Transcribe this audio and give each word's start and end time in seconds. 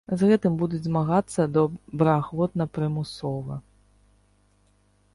З 0.19 0.27
гэтым 0.29 0.53
будуць 0.61 0.79
змагацца 0.85 1.45
добраахвотна-прымусова. 1.59 3.63